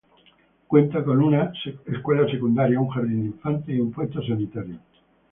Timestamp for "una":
1.21-1.53